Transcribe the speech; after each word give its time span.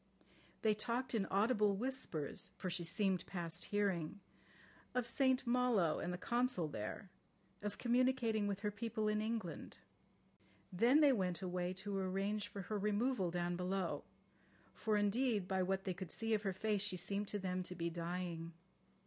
They 0.63 0.73
talked 0.73 1.13
in 1.13 1.27
audible 1.27 1.75
whispers 1.75 2.53
(for 2.57 2.71
she 2.71 2.83
seemed 2.83 3.23
past 3.27 3.65
hearing) 3.65 4.19
of 4.95 5.05
St 5.05 5.45
Malo 5.45 5.99
and 5.99 6.11
the 6.11 6.17
Consul 6.17 6.67
there, 6.67 7.11
of 7.61 7.77
communicating 7.77 8.47
with 8.47 8.61
her 8.61 8.71
people 8.71 9.07
in 9.07 9.21
England. 9.21 9.77
Then 10.73 11.01
they 11.01 11.13
went 11.13 11.43
away 11.43 11.71
to 11.73 11.95
arrange 11.95 12.47
for 12.47 12.63
her 12.63 12.79
removal 12.79 13.29
down 13.29 13.55
below, 13.55 14.03
for 14.73 14.97
indeed 14.97 15.47
by 15.47 15.61
what 15.61 15.83
they 15.83 15.93
could 15.93 16.11
see 16.11 16.33
of 16.33 16.41
her 16.41 16.51
face 16.53 16.81
she 16.81 16.97
seemed 16.97 17.27
to 17.27 17.37
them 17.37 17.61
to 17.61 17.75
be 17.75 17.91
dying. 17.91 18.53